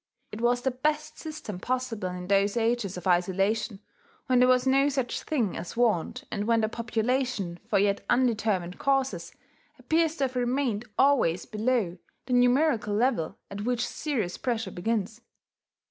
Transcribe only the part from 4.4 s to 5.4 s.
was no such